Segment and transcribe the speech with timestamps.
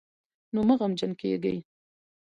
[0.53, 1.57] نو مه غمجن کېږئ